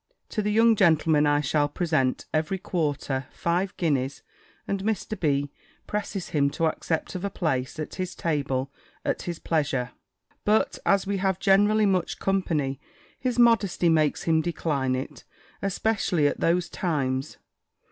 To 0.29 0.41
the 0.41 0.51
young 0.51 0.75
gentleman 0.75 1.27
I 1.27 1.41
shall 1.41 1.69
present, 1.69 2.25
every 2.33 2.57
quarter, 2.57 3.27
five 3.31 3.77
guineas, 3.77 4.23
and 4.67 4.81
Mr. 4.83 5.13
B. 5.19 5.51
presses 5.85 6.29
him 6.29 6.49
to 6.57 6.65
accept 6.65 7.13
of 7.13 7.23
a 7.23 7.29
place 7.29 7.77
at 7.77 7.93
his 7.93 8.15
table 8.15 8.71
at 9.05 9.21
his 9.21 9.37
pleasure: 9.37 9.91
but, 10.43 10.79
as 10.87 11.05
we 11.05 11.17
have 11.17 11.37
generally 11.37 11.85
much 11.85 12.17
company, 12.17 12.79
his 13.19 13.37
modesty 13.37 13.89
makes 13.89 14.23
him 14.23 14.41
decline 14.41 14.95
it, 14.95 15.23
especially 15.61 16.25
at 16.25 16.39
those 16.39 16.67
times. 16.67 17.37